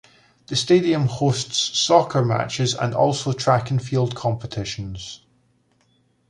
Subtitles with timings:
[0.47, 5.21] The stadium hosts soccer matches and also track and field competitions.